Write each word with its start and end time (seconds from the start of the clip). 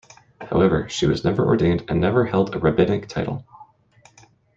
However, 0.41 0.89
she 0.89 1.05
was 1.05 1.23
never 1.23 1.45
ordained, 1.45 1.85
and 1.87 2.01
never 2.01 2.25
held 2.25 2.55
a 2.55 2.57
rabbinic 2.59 3.07
title. 3.07 3.45